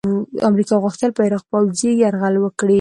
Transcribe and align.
امریکا 0.49 0.75
غوښتل 0.83 1.09
په 1.13 1.21
عراق 1.27 1.43
پوځي 1.51 1.91
یرغل 2.03 2.35
وکړي. 2.39 2.69